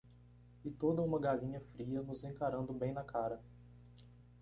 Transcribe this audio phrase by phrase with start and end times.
[0.65, 3.39] E toda uma galinha fria nos encarando bem na cara.